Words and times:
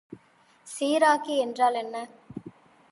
சீராக்கி 0.67 1.35
என்றால் 1.37 1.73
என்ன? 1.73 1.95